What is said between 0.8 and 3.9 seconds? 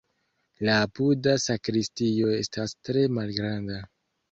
apuda sakristio estas tre malgranda.